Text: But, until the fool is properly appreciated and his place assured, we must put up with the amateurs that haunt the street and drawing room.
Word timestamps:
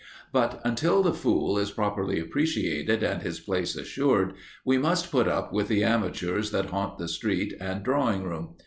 But, 0.33 0.61
until 0.65 1.03
the 1.03 1.13
fool 1.13 1.59
is 1.59 1.69
properly 1.69 2.19
appreciated 2.19 3.03
and 3.03 3.21
his 3.21 3.39
place 3.39 3.75
assured, 3.75 4.33
we 4.65 4.79
must 4.79 5.11
put 5.11 5.27
up 5.27 5.53
with 5.53 5.67
the 5.67 5.83
amateurs 5.83 6.49
that 6.49 6.71
haunt 6.71 6.97
the 6.97 7.07
street 7.07 7.53
and 7.59 7.83
drawing 7.83 8.23
room. 8.23 8.55